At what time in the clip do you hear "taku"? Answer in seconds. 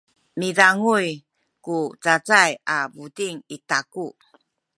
3.69-4.07